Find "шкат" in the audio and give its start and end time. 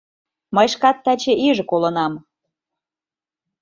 0.73-0.97